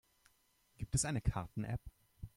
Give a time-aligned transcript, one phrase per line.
[0.79, 1.79] Gibt es eine Karten-App?